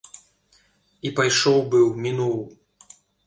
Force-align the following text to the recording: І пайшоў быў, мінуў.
І 1.09 1.11
пайшоў 1.19 1.59
быў, 1.75 1.87
мінуў. 2.05 2.35